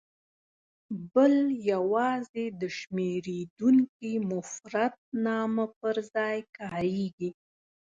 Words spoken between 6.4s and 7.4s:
کاریږي.